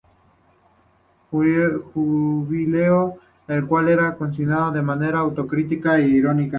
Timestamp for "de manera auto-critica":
4.71-5.99